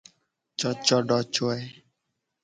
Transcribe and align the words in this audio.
Cocodocoe. 0.59 1.59